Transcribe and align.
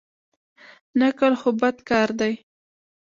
نقل 0.99 1.33
خو 1.39 1.49
بد 1.61 1.77
کار 1.89 2.09
دئ. 2.19 2.33